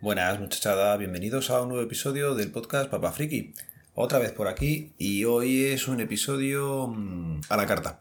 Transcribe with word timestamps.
Buenas 0.00 0.38
muchachada, 0.38 0.96
bienvenidos 0.96 1.50
a 1.50 1.60
un 1.60 1.70
nuevo 1.70 1.82
episodio 1.82 2.36
del 2.36 2.52
podcast 2.52 2.88
Papa 2.88 3.10
Friki. 3.10 3.52
Otra 3.96 4.20
vez 4.20 4.30
por 4.30 4.46
aquí 4.46 4.92
y 4.96 5.24
hoy 5.24 5.64
es 5.64 5.88
un 5.88 5.98
episodio 5.98 6.86
mm, 6.86 7.40
a 7.48 7.56
la 7.56 7.66
carta. 7.66 8.00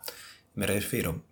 Me 0.54 0.68
refiero. 0.68 1.24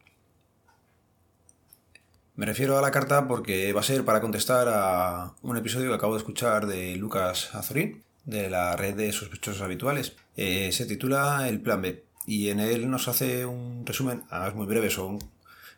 Me 2.36 2.48
refiero 2.48 2.80
a 2.80 2.82
la 2.82 2.90
carta 2.90 3.28
porque 3.28 3.74
va 3.74 3.82
a 3.82 3.84
ser 3.84 4.04
para 4.06 4.22
contestar 4.22 4.68
a 4.68 5.36
un 5.44 5.56
episodio 5.56 5.90
que 5.90 5.96
acabo 5.98 6.14
de 6.14 6.20
escuchar 6.22 6.66
de 6.66 6.96
Lucas 6.96 7.54
Azorín, 7.54 8.04
de 8.24 8.50
la 8.50 8.76
red 8.76 8.96
de 8.96 9.12
sospechosos 9.12 9.62
habituales. 9.62 10.14
Eh, 10.36 10.72
se 10.72 10.88
titula 10.88 11.48
El 11.48 11.62
Plan 11.62 11.84
B 11.84 12.04
y 12.26 12.50
en 12.50 12.60
él 12.60 12.90
nos 12.90 13.08
hace 13.08 13.46
un 13.46 13.86
resumen, 13.86 14.24
es 14.48 14.56
muy 14.56 14.66
breve, 14.66 14.90
son, 14.90 15.20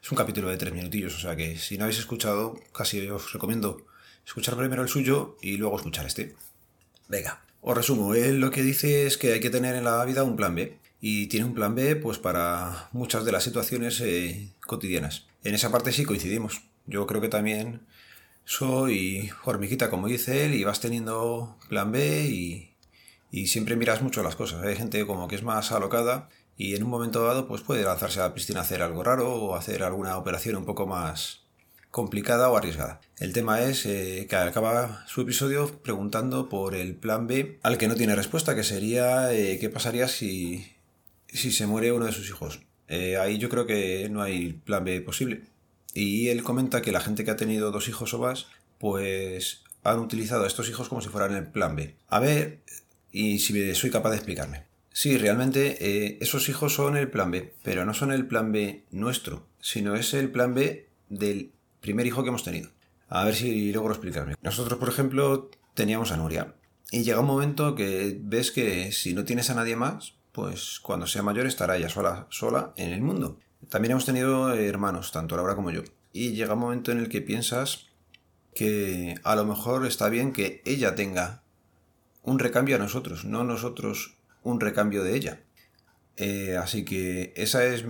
es 0.02 0.10
un 0.10 0.18
capítulo 0.18 0.48
de 0.48 0.56
tres 0.56 0.74
minutillos, 0.74 1.14
o 1.14 1.20
sea 1.20 1.36
que 1.36 1.58
si 1.58 1.78
no 1.78 1.84
habéis 1.84 2.00
escuchado, 2.00 2.58
casi 2.72 3.06
os 3.10 3.34
recomiendo 3.34 3.86
escuchar 4.28 4.58
primero 4.58 4.84
el 4.84 4.90
suyo 4.90 5.38
y 5.42 5.58
luego 5.58 5.78
escuchar 5.78 6.06
este. 6.06 6.36
Venga, 7.08 7.42
os 7.62 7.76
resumo. 7.76 8.14
Él 8.14 8.40
lo 8.40 8.52
que 8.52 8.62
dice 8.62 9.08
es 9.08 9.18
que 9.18 9.34
hay 9.34 9.40
que 9.40 9.50
tener 9.50 9.76
en 9.76 9.86
la 9.86 10.04
vida 10.06 10.24
un 10.24 10.36
plan 10.36 10.54
B. 10.54 10.78
Y 11.00 11.28
tiene 11.28 11.46
un 11.46 11.54
plan 11.54 11.76
B 11.76 11.96
pues 11.96 12.18
para 12.18 12.90
muchas 12.92 13.24
de 13.24 13.32
las 13.32 13.44
situaciones 13.44 14.02
eh, 14.02 14.52
cotidianas. 14.66 15.28
En 15.44 15.56
esa 15.56 15.72
parte 15.72 15.94
sí 15.94 16.04
coincidimos. 16.04 16.64
Yo 16.88 17.06
creo 17.08 17.22
que 17.22 17.30
también 17.30 17.82
soy 18.44 19.30
hormiguita, 19.44 19.90
como 19.90 20.08
dice 20.08 20.46
él, 20.46 20.56
y 20.56 20.64
vas 20.64 20.80
teniendo 20.80 21.58
plan 21.70 21.92
B 21.92 22.26
y, 22.26 22.76
y 23.32 23.48
siempre 23.48 23.76
miras 23.76 24.02
mucho 24.02 24.24
las 24.24 24.36
cosas. 24.36 24.66
Hay 24.66 24.76
gente 24.76 25.06
como 25.06 25.28
que 25.28 25.36
es 25.36 25.44
más 25.44 25.72
alocada 25.72 26.30
y 26.58 26.76
en 26.76 26.84
un 26.84 26.90
momento 26.90 27.24
dado 27.24 27.48
pues 27.48 27.62
puede 27.62 27.84
lanzarse 27.84 28.20
a 28.20 28.24
la 28.24 28.34
piscina 28.34 28.60
a 28.60 28.64
hacer 28.64 28.82
algo 28.82 29.04
raro 29.04 29.32
o 29.36 29.56
hacer 29.56 29.84
alguna 29.84 30.18
operación 30.18 30.56
un 30.56 30.66
poco 30.66 30.88
más, 30.88 31.47
complicada 31.98 32.52
o 32.52 32.56
arriesgada. 32.56 33.02
El 33.18 33.34
tema 33.34 33.60
es 33.60 33.84
eh, 33.88 34.28
que 34.30 34.36
acaba 34.36 35.04
su 35.08 35.22
episodio 35.22 35.82
preguntando 35.82 36.48
por 36.48 36.76
el 36.76 36.94
plan 36.94 37.26
B 37.26 37.58
al 37.64 37.80
que 37.80 37.88
no 37.88 37.96
tiene 37.96 38.14
respuesta, 38.14 38.54
que 38.54 38.64
sería 38.64 39.34
eh, 39.34 39.58
qué 39.60 39.72
pasaría 39.72 40.08
si, 40.08 40.74
si 41.28 41.52
se 41.52 41.66
muere 41.66 41.92
uno 41.92 42.06
de 42.06 42.12
sus 42.12 42.30
hijos. 42.30 42.60
Eh, 42.88 43.18
ahí 43.18 43.40
yo 43.40 43.50
creo 43.50 43.66
que 43.66 44.10
no 44.12 44.22
hay 44.22 44.54
plan 44.54 44.84
B 44.84 45.02
posible. 45.02 45.42
Y 45.96 46.28
él 46.28 46.44
comenta 46.44 46.84
que 46.84 46.92
la 46.92 47.00
gente 47.00 47.26
que 47.26 47.32
ha 47.32 47.36
tenido 47.36 47.72
dos 47.72 47.88
hijos 47.90 48.14
o 48.14 48.20
más, 48.20 48.46
pues 48.78 49.64
han 49.82 49.98
utilizado 49.98 50.44
a 50.44 50.48
estos 50.48 50.70
hijos 50.70 50.90
como 50.90 51.02
si 51.02 51.10
fueran 51.10 51.34
el 51.34 51.48
plan 51.48 51.76
B. 51.76 51.96
A 52.10 52.20
ver, 52.20 52.60
y 53.12 53.40
si 53.40 53.74
soy 53.74 53.90
capaz 53.90 54.12
de 54.12 54.18
explicarme. 54.18 54.66
Sí, 54.94 55.18
realmente 55.18 56.24
esos 56.24 56.48
hijos 56.48 56.76
son 56.76 56.96
el 56.96 57.10
plan 57.10 57.32
B, 57.32 57.56
pero 57.64 57.86
no 57.86 57.96
son 57.96 58.12
el 58.12 58.28
plan 58.28 58.52
B 58.52 58.84
nuestro, 58.92 59.48
sino 59.60 59.96
es 59.96 60.14
el 60.14 60.30
plan 60.30 60.54
B 60.54 60.86
del 61.10 61.57
primer 61.82 62.06
hijo 62.06 62.24
que 62.24 62.30
hemos 62.30 62.44
tenido. 62.44 62.70
A 63.10 63.24
ver 63.24 63.36
si 63.36 63.72
logro 63.72 63.94
explicarme. 63.94 64.36
Nosotros, 64.42 64.80
por 64.80 64.90
ejemplo, 64.90 65.50
teníamos 65.74 66.12
a 66.12 66.18
Nuria. 66.18 66.56
Y 66.92 67.04
llega 67.04 67.20
un 67.20 67.28
momento 67.28 67.76
que 67.76 68.18
ves 68.20 68.52
que 68.52 68.92
si 68.92 69.14
no 69.14 69.26
tienes 69.26 69.50
a 69.50 69.56
nadie 69.56 69.76
más, 69.76 70.14
pues 70.32 70.80
cuando 70.80 71.08
sea 71.08 71.24
mayor 71.24 71.46
estará 71.46 71.78
ella 71.78 71.90
sola, 71.90 72.28
sola 72.30 72.74
en 72.78 72.92
el 72.92 73.02
mundo. 73.02 73.40
También 73.70 73.92
hemos 73.92 74.06
tenido 74.06 74.54
hermanos, 74.54 75.12
tanto 75.12 75.36
Laura 75.36 75.56
como 75.56 75.72
yo. 75.72 75.84
Y 76.14 76.34
llega 76.34 76.54
un 76.54 76.60
momento 76.60 76.92
en 76.92 77.00
el 77.00 77.10
que 77.10 77.22
piensas 77.22 77.88
que 78.54 79.16
a 79.24 79.36
lo 79.36 79.46
mejor 79.46 79.86
está 79.86 80.10
bien 80.10 80.34
que 80.34 80.62
ella 80.66 80.96
tenga 80.96 81.44
un 82.24 82.40
recambio 82.40 82.76
a 82.76 82.80
nosotros, 82.80 83.24
no 83.26 83.44
nosotros 83.44 84.16
un 84.44 84.60
recambio 84.60 85.04
de 85.04 85.16
ella. 85.16 85.42
Eh, 86.16 86.58
así 86.58 86.84
que 86.84 87.34
esa 87.36 87.64
es 87.66 87.86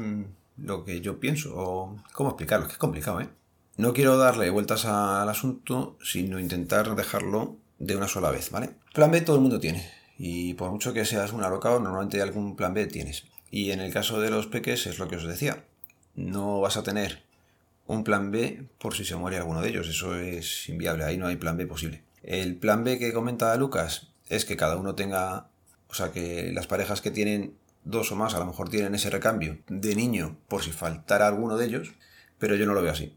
lo 0.57 0.83
que 0.83 1.01
yo 1.01 1.19
pienso. 1.19 1.53
O, 1.55 1.97
¿Cómo 2.13 2.29
explicarlo? 2.29 2.67
Que 2.67 2.73
es 2.73 2.77
complicado, 2.77 3.21
¿eh? 3.21 3.29
No 3.77 3.93
quiero 3.93 4.17
darle 4.17 4.49
vueltas 4.49 4.85
al 4.85 5.29
asunto, 5.29 5.99
sino 6.03 6.39
intentar 6.39 6.95
dejarlo 6.95 7.57
de 7.77 7.95
una 7.95 8.07
sola 8.07 8.31
vez, 8.31 8.49
¿vale? 8.49 8.71
Plan 8.91 9.11
B 9.11 9.21
todo 9.21 9.35
el 9.35 9.43
mundo 9.43 9.59
tiene. 9.59 9.87
Y 10.17 10.55
por 10.55 10.71
mucho 10.71 10.93
que 10.93 11.05
seas 11.05 11.31
un 11.31 11.43
alocado, 11.43 11.79
normalmente 11.79 12.19
algún 12.23 12.55
plan 12.55 12.73
B 12.73 12.87
tienes. 12.87 13.25
Y 13.51 13.69
en 13.69 13.79
el 13.79 13.93
caso 13.93 14.19
de 14.19 14.31
los 14.31 14.47
peques 14.47 14.87
es 14.87 14.97
lo 14.97 15.07
que 15.07 15.17
os 15.17 15.27
decía. 15.27 15.63
No 16.15 16.59
vas 16.59 16.75
a 16.75 16.81
tener 16.81 17.21
un 17.85 18.03
plan 18.03 18.31
B 18.31 18.67
por 18.79 18.95
si 18.95 19.05
se 19.05 19.15
muere 19.15 19.37
alguno 19.37 19.61
de 19.61 19.69
ellos. 19.69 19.87
Eso 19.87 20.15
es 20.15 20.67
inviable. 20.69 21.03
Ahí 21.03 21.17
no 21.17 21.27
hay 21.27 21.35
plan 21.35 21.55
B 21.55 21.67
posible. 21.67 22.01
El 22.23 22.55
plan 22.55 22.83
B 22.83 22.97
que 22.97 23.13
comenta 23.13 23.55
Lucas 23.57 24.07
es 24.27 24.43
que 24.43 24.57
cada 24.57 24.77
uno 24.77 24.95
tenga, 24.95 25.49
o 25.87 25.93
sea, 25.93 26.11
que 26.11 26.51
las 26.51 26.65
parejas 26.65 27.01
que 27.01 27.11
tienen 27.11 27.53
dos 27.83 28.11
o 28.11 28.15
más 28.15 28.33
a 28.33 28.39
lo 28.39 28.47
mejor 28.47 28.69
tienen 28.69 28.95
ese 28.95 29.11
recambio 29.11 29.59
de 29.67 29.95
niño 29.95 30.35
por 30.47 30.63
si 30.63 30.71
faltara 30.71 31.27
alguno 31.27 31.57
de 31.57 31.67
ellos, 31.67 31.93
pero 32.39 32.55
yo 32.55 32.65
no 32.65 32.73
lo 32.73 32.81
veo 32.81 32.91
así 32.91 33.15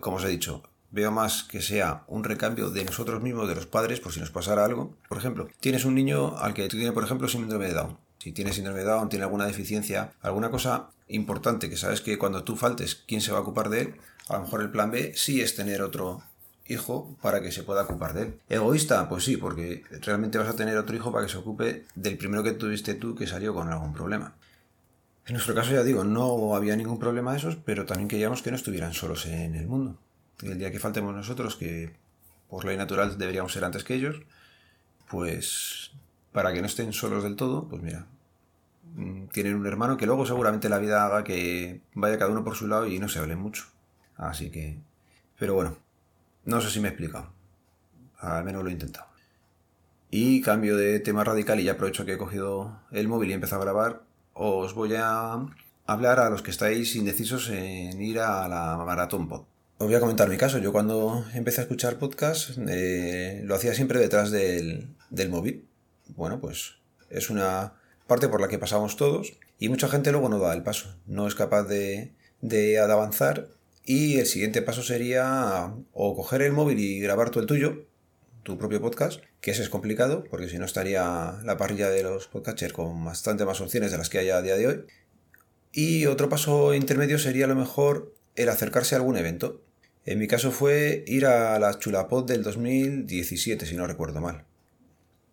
como 0.00 0.16
os 0.16 0.24
he 0.24 0.28
dicho, 0.28 0.62
veo 0.90 1.10
más 1.10 1.42
que 1.42 1.60
sea 1.60 2.04
un 2.08 2.24
recambio 2.24 2.70
de 2.70 2.84
nosotros 2.84 3.22
mismos, 3.22 3.48
de 3.48 3.54
los 3.54 3.66
padres, 3.66 4.00
por 4.00 4.12
si 4.12 4.20
nos 4.20 4.30
pasara 4.30 4.64
algo. 4.64 4.96
Por 5.08 5.18
ejemplo, 5.18 5.48
tienes 5.60 5.84
un 5.84 5.94
niño 5.94 6.36
al 6.38 6.54
que 6.54 6.68
tiene, 6.68 6.92
por 6.92 7.04
ejemplo, 7.04 7.28
síndrome 7.28 7.68
de 7.68 7.74
Down. 7.74 7.98
Si 8.18 8.32
tiene 8.32 8.52
síndrome 8.52 8.80
de 8.80 8.86
Down, 8.86 9.08
tiene 9.08 9.24
alguna 9.24 9.46
deficiencia, 9.46 10.12
alguna 10.22 10.50
cosa 10.50 10.90
importante 11.08 11.70
que 11.70 11.76
sabes 11.76 12.00
que 12.00 12.18
cuando 12.18 12.44
tú 12.44 12.56
faltes, 12.56 13.04
¿quién 13.06 13.20
se 13.20 13.32
va 13.32 13.38
a 13.38 13.42
ocupar 13.42 13.68
de 13.68 13.80
él? 13.82 13.94
A 14.28 14.34
lo 14.34 14.42
mejor 14.42 14.62
el 14.62 14.70
plan 14.70 14.90
B 14.90 15.12
sí 15.14 15.40
es 15.40 15.54
tener 15.54 15.82
otro 15.82 16.22
hijo 16.68 17.16
para 17.22 17.40
que 17.40 17.52
se 17.52 17.62
pueda 17.62 17.82
ocupar 17.82 18.14
de 18.14 18.22
él. 18.22 18.40
¿Egoísta? 18.48 19.08
Pues 19.08 19.24
sí, 19.24 19.36
porque 19.36 19.84
realmente 20.02 20.38
vas 20.38 20.48
a 20.48 20.56
tener 20.56 20.76
otro 20.76 20.96
hijo 20.96 21.12
para 21.12 21.26
que 21.26 21.32
se 21.32 21.38
ocupe 21.38 21.84
del 21.94 22.18
primero 22.18 22.42
que 22.42 22.52
tuviste 22.52 22.94
tú 22.94 23.14
que 23.14 23.26
salió 23.26 23.54
con 23.54 23.68
algún 23.68 23.92
problema. 23.92 24.34
En 25.26 25.32
nuestro 25.32 25.54
caso, 25.54 25.72
ya 25.72 25.82
digo, 25.82 26.04
no 26.04 26.54
había 26.54 26.76
ningún 26.76 27.00
problema 27.00 27.32
de 27.32 27.38
esos, 27.38 27.56
pero 27.56 27.84
también 27.84 28.08
queríamos 28.08 28.42
que 28.42 28.50
no 28.50 28.56
estuvieran 28.56 28.94
solos 28.94 29.26
en 29.26 29.56
el 29.56 29.66
mundo. 29.66 29.98
el 30.42 30.58
día 30.58 30.70
que 30.70 30.78
faltemos 30.78 31.14
nosotros, 31.14 31.56
que 31.56 31.94
por 32.48 32.64
ley 32.64 32.76
natural 32.76 33.18
deberíamos 33.18 33.52
ser 33.52 33.64
antes 33.64 33.82
que 33.84 33.94
ellos, 33.94 34.22
pues 35.08 35.92
para 36.32 36.52
que 36.52 36.60
no 36.60 36.66
estén 36.66 36.92
solos 36.92 37.24
del 37.24 37.34
todo, 37.34 37.68
pues 37.68 37.82
mira, 37.82 38.06
mm, 38.94 39.26
tienen 39.28 39.56
un 39.56 39.66
hermano 39.66 39.96
que 39.96 40.06
luego 40.06 40.26
seguramente 40.26 40.68
la 40.68 40.78
vida 40.78 41.04
haga 41.04 41.24
que 41.24 41.80
vaya 41.94 42.18
cada 42.18 42.30
uno 42.30 42.44
por 42.44 42.54
su 42.54 42.68
lado 42.68 42.86
y 42.86 42.98
no 42.98 43.08
se 43.08 43.18
hablen 43.18 43.38
mucho. 43.38 43.64
Así 44.16 44.50
que... 44.50 44.78
Pero 45.38 45.54
bueno, 45.54 45.78
no 46.44 46.60
sé 46.60 46.70
si 46.70 46.80
me 46.80 46.88
he 46.88 46.90
explicado. 46.90 47.32
Al 48.18 48.44
menos 48.44 48.62
lo 48.62 48.70
he 48.70 48.72
intentado. 48.72 49.06
Y 50.10 50.40
cambio 50.40 50.76
de 50.76 51.00
tema 51.00 51.24
radical 51.24 51.58
y 51.60 51.64
ya 51.64 51.72
aprovecho 51.72 52.04
que 52.06 52.14
he 52.14 52.18
cogido 52.18 52.80
el 52.92 53.08
móvil 53.08 53.30
y 53.30 53.32
he 53.32 53.34
empezado 53.34 53.62
a 53.62 53.64
grabar 53.64 54.05
os 54.36 54.74
voy 54.74 54.94
a 54.96 55.46
hablar 55.86 56.20
a 56.20 56.30
los 56.30 56.42
que 56.42 56.50
estáis 56.50 56.94
indecisos 56.94 57.48
en 57.48 58.00
ir 58.02 58.20
a 58.20 58.46
la 58.48 58.76
maratón 58.84 59.28
pod. 59.28 59.42
Os 59.78 59.86
voy 59.86 59.94
a 59.94 60.00
comentar 60.00 60.28
mi 60.28 60.36
caso. 60.36 60.58
Yo 60.58 60.72
cuando 60.72 61.24
empecé 61.34 61.60
a 61.60 61.64
escuchar 61.64 61.98
podcast 61.98 62.50
eh, 62.68 63.40
lo 63.44 63.54
hacía 63.54 63.74
siempre 63.74 63.98
detrás 63.98 64.30
del, 64.30 64.94
móvil. 65.30 65.66
Bueno, 66.08 66.40
pues 66.40 66.76
es 67.08 67.30
una 67.30 67.74
parte 68.06 68.28
por 68.28 68.40
la 68.40 68.48
que 68.48 68.58
pasamos 68.58 68.96
todos 68.96 69.32
y 69.58 69.68
mucha 69.68 69.88
gente 69.88 70.12
luego 70.12 70.28
no 70.28 70.38
da 70.38 70.54
el 70.54 70.62
paso. 70.62 70.94
No 71.06 71.26
es 71.26 71.34
capaz 71.34 71.64
de, 71.64 72.12
de 72.42 72.78
avanzar 72.78 73.48
y 73.84 74.18
el 74.18 74.26
siguiente 74.26 74.62
paso 74.62 74.82
sería 74.82 75.72
o 75.92 76.14
coger 76.14 76.42
el 76.42 76.52
móvil 76.52 76.78
y 76.78 77.00
grabar 77.00 77.30
tú 77.30 77.40
el 77.40 77.46
tuyo, 77.46 77.86
tu 78.46 78.56
propio 78.56 78.80
podcast, 78.80 79.20
que 79.40 79.50
ese 79.50 79.62
es 79.62 79.68
complicado, 79.68 80.22
porque 80.30 80.48
si 80.48 80.56
no 80.56 80.64
estaría 80.64 81.34
la 81.42 81.56
parrilla 81.56 81.90
de 81.90 82.04
los 82.04 82.28
podcasters 82.28 82.72
con 82.72 83.04
bastante 83.04 83.44
más 83.44 83.60
opciones 83.60 83.90
de 83.90 83.98
las 83.98 84.08
que 84.08 84.20
hay 84.20 84.30
a 84.30 84.40
día 84.40 84.54
de 84.54 84.68
hoy. 84.68 84.84
Y 85.72 86.06
otro 86.06 86.28
paso 86.28 86.72
intermedio 86.72 87.18
sería 87.18 87.46
a 87.46 87.48
lo 87.48 87.56
mejor 87.56 88.14
el 88.36 88.48
acercarse 88.48 88.94
a 88.94 88.98
algún 88.98 89.16
evento. 89.16 89.62
En 90.04 90.20
mi 90.20 90.28
caso 90.28 90.52
fue 90.52 91.02
ir 91.08 91.26
a 91.26 91.58
la 91.58 91.76
Chulapod 91.76 92.24
del 92.24 92.44
2017, 92.44 93.66
si 93.66 93.74
no 93.74 93.88
recuerdo 93.88 94.20
mal. 94.20 94.44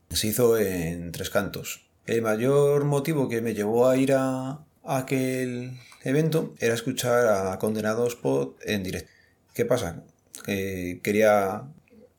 Se 0.09 0.27
hizo 0.27 0.57
en 0.57 1.11
Tres 1.11 1.29
Cantos. 1.29 1.85
El 2.07 2.23
mayor 2.23 2.83
motivo 2.83 3.29
que 3.29 3.41
me 3.41 3.53
llevó 3.53 3.89
a 3.89 3.95
ir 3.95 4.13
a, 4.13 4.65
aquel 4.83 5.77
evento 6.03 6.55
era 6.59 6.73
escuchar 6.73 7.27
a 7.27 7.59
Condenados 7.59 8.15
Pod 8.15 8.55
en 8.65 8.81
directo. 8.81 9.11
¿Qué 9.53 9.65
pasa? 9.65 10.03
quería 10.45 11.63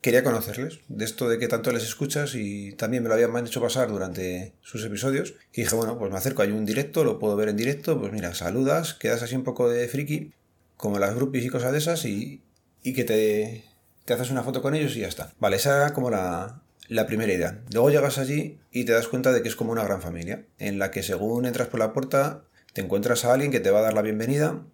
quería 0.05 0.23
conocerles, 0.23 0.81
de 0.89 1.03
esto 1.07 1.31
de 1.31 1.39
que 1.39 1.49
tanto 1.49 1.73
les 1.73 1.83
escuchas 1.83 2.35
y 2.35 2.73
también 2.73 3.03
me 3.03 3.09
lo 3.09 3.15
habían 3.15 3.35
hecho 3.39 3.63
pasar 3.63 3.89
durante 3.89 4.53
sus 4.61 4.85
episodios. 4.85 5.33
Y 5.51 5.63
dije, 5.63 5.75
bueno, 5.75 5.99
pues 5.99 6.13
me 6.13 6.19
acerco, 6.19 6.43
hay 6.43 6.51
un 6.51 6.67
directo, 6.67 7.05
lo 7.05 7.19
puedo 7.19 7.35
ver 7.37 7.49
en 7.49 7.57
directo, 7.57 7.99
pues 7.99 8.13
mira, 8.13 8.35
saludas, 8.35 8.93
quedas 8.93 9.23
así 9.23 9.35
un 9.35 9.45
poco 9.45 9.67
de 9.67 9.89
friki, 9.89 10.35
como 10.77 10.99
las 10.99 11.15
groupies 11.15 11.47
y 11.47 11.49
cosas 11.49 11.73
de 11.73 11.79
esas, 11.79 12.05
y, 12.05 12.43
y 12.83 12.93
que 12.93 13.05
te, 13.05 13.65
te 14.05 14.13
haces 14.13 14.31
una 14.31 14.43
foto 14.43 14.61
con 14.61 14.75
ellos 14.75 14.95
y 14.95 15.01
ya 15.01 15.09
está. 15.09 15.33
Vale, 15.41 15.57
esa 15.57 15.75
era 15.75 15.95
como 15.95 16.11
la, 16.11 16.61
la 16.89 17.07
primera 17.07 17.33
idea. 17.33 17.63
Luego 17.73 17.89
llegas 17.89 18.19
allí 18.19 18.59
y 18.71 18.85
te 18.85 18.93
das 18.93 19.09
cuenta 19.09 19.33
de 19.33 19.41
que 19.41 19.49
es 19.49 19.57
como 19.57 19.73
una 19.73 19.85
gran 19.85 20.03
familia, 20.03 20.45
en 20.59 20.79
la 20.79 20.91
que 20.91 21.03
según 21.03 21.47
entras 21.47 21.69
por 21.69 21.81
la 21.81 21.95
puerta 21.95 22.45
te 22.75 22.83
encuentras 22.83 23.25
a 23.25 23.33
alguien 23.33 23.51
que 23.51 23.61
te 23.61 23.71
va 23.71 23.79
a 23.79 23.85
dar 23.85 23.95
la 23.95 24.03
bienvenida. 24.03 24.67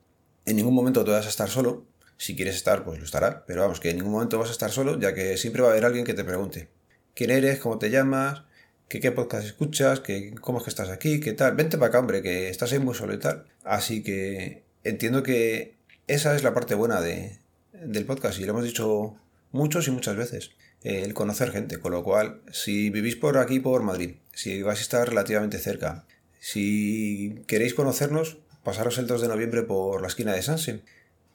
En 0.44 0.56
ningún 0.56 0.74
momento 0.74 1.04
te 1.04 1.12
vas 1.12 1.26
a 1.26 1.28
estar 1.28 1.48
solo, 1.48 1.86
si 2.20 2.36
quieres 2.36 2.54
estar, 2.54 2.84
pues 2.84 2.98
lo 2.98 3.04
estará. 3.06 3.46
Pero 3.46 3.62
vamos, 3.62 3.80
que 3.80 3.88
en 3.88 3.96
ningún 3.96 4.12
momento 4.12 4.38
vas 4.38 4.50
a 4.50 4.52
estar 4.52 4.70
solo, 4.70 5.00
ya 5.00 5.14
que 5.14 5.38
siempre 5.38 5.62
va 5.62 5.68
a 5.68 5.70
haber 5.70 5.86
alguien 5.86 6.04
que 6.04 6.12
te 6.12 6.22
pregunte 6.22 6.68
quién 7.14 7.30
eres, 7.30 7.58
cómo 7.60 7.78
te 7.78 7.88
llamas, 7.88 8.42
qué, 8.88 9.00
qué 9.00 9.10
podcast 9.10 9.46
escuchas, 9.46 10.00
qué, 10.00 10.34
cómo 10.38 10.58
es 10.58 10.64
que 10.64 10.70
estás 10.70 10.90
aquí, 10.90 11.18
qué 11.18 11.32
tal. 11.32 11.56
Vente 11.56 11.78
para 11.78 11.88
acá, 11.88 11.98
hombre, 11.98 12.20
que 12.20 12.50
estás 12.50 12.72
ahí 12.72 12.78
muy 12.78 12.94
solo 12.94 13.14
y 13.14 13.18
tal. 13.18 13.46
Así 13.64 14.02
que 14.02 14.64
entiendo 14.84 15.22
que 15.22 15.76
esa 16.08 16.36
es 16.36 16.42
la 16.42 16.52
parte 16.52 16.74
buena 16.74 17.00
de, 17.00 17.38
del 17.72 18.04
podcast 18.04 18.38
y 18.38 18.44
lo 18.44 18.50
hemos 18.50 18.64
dicho 18.64 19.16
muchos 19.50 19.88
y 19.88 19.90
muchas 19.90 20.16
veces. 20.16 20.50
El 20.82 21.14
conocer 21.14 21.50
gente, 21.50 21.78
con 21.78 21.92
lo 21.92 22.04
cual, 22.04 22.42
si 22.52 22.90
vivís 22.90 23.16
por 23.16 23.38
aquí, 23.38 23.60
por 23.60 23.82
Madrid, 23.82 24.16
si 24.34 24.60
vais 24.60 24.78
a 24.78 24.82
estar 24.82 25.08
relativamente 25.08 25.58
cerca, 25.58 26.04
si 26.38 27.42
queréis 27.46 27.72
conocernos, 27.72 28.36
pasaros 28.62 28.98
el 28.98 29.06
2 29.06 29.22
de 29.22 29.28
noviembre 29.28 29.62
por 29.62 30.02
la 30.02 30.08
esquina 30.08 30.34
de 30.34 30.42
Sanse, 30.42 30.82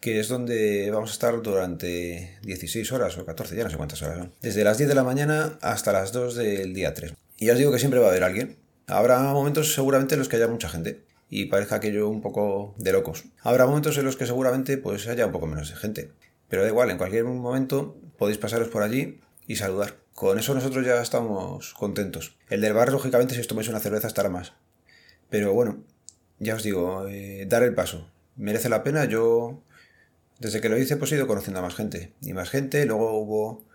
que 0.06 0.20
es 0.20 0.28
donde 0.28 0.92
vamos 0.92 1.10
a 1.10 1.14
estar 1.14 1.42
durante 1.42 2.38
16 2.44 2.92
horas 2.92 3.18
o 3.18 3.26
14, 3.26 3.56
ya 3.56 3.64
no 3.64 3.72
sé 3.72 3.78
cuántas 3.78 4.04
horas 4.04 4.20
son. 4.20 4.34
Desde 4.40 4.64
las 4.64 4.78
10 4.78 4.90
de 4.90 4.94
la 4.94 5.04
mañana 5.04 5.58
hasta 5.64 5.92
las 5.92 6.12
2 6.12 6.36
del 6.36 6.76
día 6.76 6.94
3. 6.94 7.16
Y 7.40 7.48
ya 7.48 7.54
os 7.54 7.58
digo 7.58 7.72
que 7.72 7.80
siempre 7.80 8.00
va 8.00 8.06
a 8.06 8.10
haber 8.12 8.24
alguien. 8.24 8.56
Habrá 8.86 9.20
momentos 9.34 9.74
seguramente 9.74 10.14
en 10.14 10.20
los 10.20 10.30
que 10.30 10.36
haya 10.36 10.48
mucha 10.48 10.70
gente 10.70 11.02
y 11.28 11.46
parezca 11.46 11.78
aquello 11.78 12.08
un 12.08 12.22
poco 12.22 12.76
de 12.78 12.92
locos. 12.92 13.24
Habrá 13.42 13.66
momentos 13.66 13.98
en 13.98 14.06
los 14.06 14.16
que 14.16 14.28
seguramente 14.28 14.78
pues 14.78 15.08
haya 15.08 15.26
un 15.26 15.32
poco 15.32 15.48
menos 15.48 15.72
de 15.72 15.76
gente. 15.76 16.12
Pero 16.50 16.62
da 16.62 16.68
igual, 16.68 16.92
en 16.92 17.00
cualquier 17.00 17.24
momento 17.24 17.98
podéis 18.20 18.38
pasaros 18.38 18.68
por 18.68 18.84
allí 18.84 19.22
y 19.48 19.56
saludar. 19.56 19.96
Con 20.14 20.38
eso 20.38 20.54
nosotros 20.54 20.86
ya 20.86 21.02
estamos 21.02 21.74
contentos. 21.74 22.38
El 22.52 22.62
del 22.62 22.74
bar, 22.74 22.92
lógicamente, 22.92 23.34
si 23.34 23.42
os 23.42 23.48
tomáis 23.48 23.70
una 23.70 23.80
cerveza 23.80 24.06
estará 24.06 24.30
más. 24.30 24.54
Pero 25.32 25.52
bueno, 25.54 25.84
ya 26.38 26.54
os 26.54 26.62
digo, 26.62 27.08
eh, 27.08 27.48
dar 27.50 27.64
el 27.64 27.74
paso. 27.74 28.08
Merece 28.36 28.70
la 28.70 28.84
pena. 28.84 29.06
Yo, 29.06 29.64
desde 30.40 30.62
que 30.62 30.70
lo 30.70 30.78
hice, 30.78 30.98
pues 30.98 31.12
he 31.12 31.16
ido 31.16 31.28
conociendo 31.28 31.60
a 31.60 31.64
más 31.64 31.76
gente. 31.76 32.14
Y 32.22 32.34
más 32.34 32.50
gente. 32.50 32.86
Luego 32.86 33.20
hubo 33.20 33.66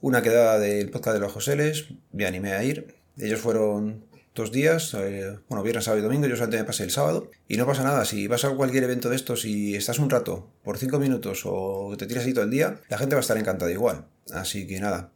una 0.00 0.22
quedada 0.22 0.58
del 0.58 0.90
podcast 0.90 1.14
de 1.14 1.20
los 1.20 1.32
Joseles. 1.32 1.86
Me 2.12 2.26
animé 2.26 2.52
a 2.52 2.64
ir. 2.64 2.94
Ellos 3.18 3.40
fueron 3.40 4.04
dos 4.36 4.52
días, 4.52 4.94
eh, 4.94 5.38
bueno, 5.48 5.62
viernes, 5.62 5.84
sábado 5.84 6.00
y 6.00 6.04
domingo, 6.04 6.26
yo 6.26 6.36
solamente 6.36 6.58
me 6.58 6.64
pasé 6.64 6.84
el 6.84 6.90
sábado, 6.90 7.30
y 7.48 7.56
no 7.56 7.66
pasa 7.66 7.82
nada, 7.82 8.04
si 8.04 8.28
vas 8.28 8.44
a 8.44 8.50
cualquier 8.50 8.84
evento 8.84 9.08
de 9.08 9.16
estos 9.16 9.46
y 9.46 9.74
estás 9.74 9.98
un 9.98 10.10
rato, 10.10 10.52
por 10.62 10.76
cinco 10.76 10.98
minutos, 10.98 11.42
o 11.46 11.94
te 11.96 12.06
tiras 12.06 12.26
ahí 12.26 12.34
todo 12.34 12.44
el 12.44 12.50
día, 12.50 12.80
la 12.90 12.98
gente 12.98 13.14
va 13.14 13.20
a 13.20 13.22
estar 13.22 13.38
encantada 13.38 13.72
igual. 13.72 14.04
Así 14.32 14.66
que 14.66 14.78
nada, 14.78 15.10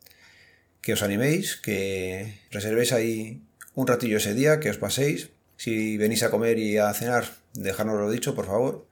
que 0.80 0.94
os 0.94 1.02
animéis, 1.02 1.56
que 1.56 2.40
reservéis 2.50 2.92
ahí 2.92 3.42
un 3.74 3.86
ratillo 3.86 4.16
ese 4.16 4.34
día, 4.34 4.58
que 4.58 4.70
os 4.70 4.78
paséis. 4.78 5.30
Si 5.56 5.98
venís 5.98 6.22
a 6.22 6.30
comer 6.30 6.58
y 6.58 6.78
a 6.78 6.92
cenar, 6.94 7.24
dejárnoslo 7.52 8.10
dicho, 8.10 8.34
por 8.34 8.46
favor, 8.46 8.86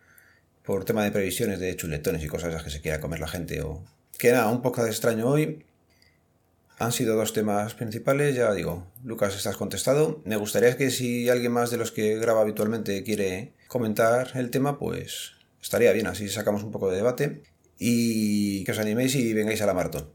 por 0.69 0.85
tema 0.85 1.03
de 1.03 1.11
previsiones 1.11 1.61
de 1.61 1.75
chuletones 1.76 2.23
y 2.23 2.26
cosas 2.26 2.62
que 2.62 2.69
se 2.69 2.82
quiera 2.82 3.00
comer 3.00 3.20
la 3.20 3.26
gente. 3.26 3.62
O... 3.62 3.82
Que 4.19 4.32
nada, 4.32 4.50
un 4.50 4.61
poco 4.61 4.85
de 4.85 4.91
extraño 4.91 5.26
hoy, 5.26 5.65
han 6.79 6.93
sido 6.93 7.17
dos 7.17 7.32
temas 7.32 7.73
principales, 7.73 8.37
ya 8.37 8.53
digo, 8.53 8.87
Lucas, 9.03 9.35
estás 9.35 9.56
contestado. 9.56 10.20
Me 10.26 10.37
gustaría 10.37 10.76
que 10.76 10.91
si 10.91 11.31
alguien 11.31 11.53
más 11.53 11.70
de 11.70 11.79
los 11.79 11.91
que 11.91 12.19
graba 12.19 12.43
habitualmente 12.43 13.03
quiere 13.03 13.55
comentar 13.67 14.32
el 14.35 14.50
tema, 14.50 14.79
pues 14.79 15.37
estaría 15.62 15.91
bien, 15.93 16.06
así 16.06 16.29
sacamos 16.29 16.62
un 16.62 16.70
poco 16.70 16.91
de 16.91 16.97
debate 16.97 17.44
y 17.79 18.62
que 18.65 18.73
os 18.73 18.79
animéis 18.79 19.15
y 19.15 19.32
vengáis 19.32 19.62
a 19.62 19.67
la 19.67 19.73
maratón. 19.73 20.12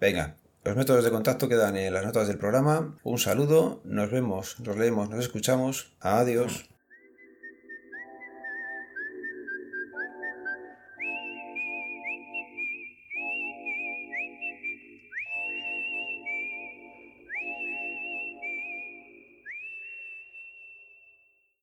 Venga, 0.00 0.38
los 0.64 0.76
métodos 0.76 1.04
de 1.04 1.10
contacto 1.10 1.46
quedan 1.46 1.76
en 1.76 1.92
las 1.92 2.06
notas 2.06 2.26
del 2.26 2.38
programa. 2.38 2.96
Un 3.02 3.18
saludo, 3.18 3.82
nos 3.84 4.10
vemos, 4.10 4.60
nos 4.60 4.78
leemos, 4.78 5.10
nos 5.10 5.20
escuchamos. 5.20 5.92
Adiós. 6.00 6.69